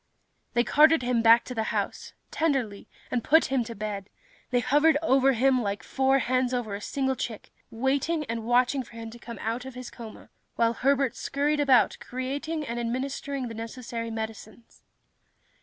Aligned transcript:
They 0.55 0.63
carted 0.63 1.03
him 1.03 1.21
back 1.21 1.45
to 1.45 1.53
the 1.53 1.65
house, 1.69 2.13
tenderly, 2.31 2.87
and 3.11 3.23
put 3.23 3.45
him 3.51 3.63
to 3.65 3.75
bed. 3.75 4.09
They 4.49 4.59
hovered 4.59 4.97
over 5.03 5.33
him 5.33 5.61
like 5.61 5.83
four 5.83 6.17
hens 6.17 6.55
over 6.55 6.73
a 6.73 6.81
single 6.81 7.15
chick, 7.15 7.51
waiting 7.69 8.25
and 8.25 8.43
watching 8.43 8.81
for 8.81 8.93
him 8.93 9.11
to 9.11 9.19
come 9.19 9.37
out 9.43 9.63
of 9.63 9.75
his 9.75 9.91
coma, 9.91 10.31
while 10.55 10.73
Herbert 10.73 11.15
scurried 11.15 11.59
about 11.59 11.97
creating 11.99 12.65
and 12.65 12.79
administering 12.79 13.47
the 13.47 13.53
necessary 13.53 14.09
medicines. 14.09 14.81